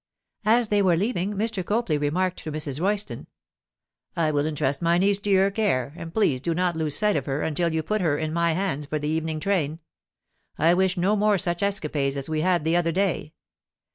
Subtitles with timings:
[0.47, 1.63] As they were leaving, Mr.
[1.63, 2.81] Copley remarked to Mrs.
[2.81, 3.27] Royston—
[4.17, 7.27] 'I will entrust my niece to your care, and please do not lose sight of
[7.27, 9.77] her until you put her in my hands for the evening train.
[10.57, 13.33] I wish no more such escapades as we had the other day.